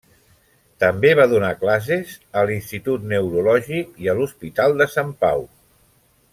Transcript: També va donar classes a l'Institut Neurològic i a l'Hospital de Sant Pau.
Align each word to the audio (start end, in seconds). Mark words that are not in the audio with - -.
També 0.83 1.11
va 1.19 1.27
donar 1.33 1.51
classes 1.59 2.15
a 2.41 2.43
l'Institut 2.51 3.05
Neurològic 3.13 4.03
i 4.07 4.13
a 4.15 4.19
l'Hospital 4.21 4.77
de 4.83 4.93
Sant 4.99 5.17
Pau. 5.25 5.49